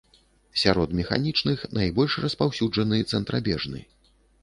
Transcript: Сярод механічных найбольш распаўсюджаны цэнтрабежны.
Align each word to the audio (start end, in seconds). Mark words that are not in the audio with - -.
Сярод 0.61 0.95
механічных 1.01 1.67
найбольш 1.81 2.19
распаўсюджаны 2.25 3.03
цэнтрабежны. 3.11 3.89